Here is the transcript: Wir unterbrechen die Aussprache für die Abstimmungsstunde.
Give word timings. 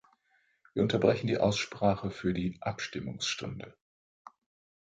Wir 0.73 0.81
unterbrechen 0.81 1.27
die 1.27 1.37
Aussprache 1.37 2.09
für 2.09 2.33
die 2.33 2.57
Abstimmungsstunde. 2.63 3.77